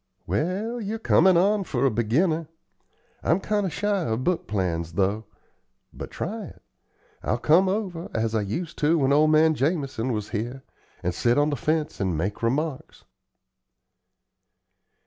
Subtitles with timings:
[0.25, 2.47] "Well, you're comin' on for a beginner.
[3.21, 5.25] I'm kind o' shy of book plans, though.
[5.93, 6.63] But try it.
[7.21, 10.63] I'll come over, as I used to when old man Jamison was here,
[11.03, 13.03] and sit on the fence and make remarks."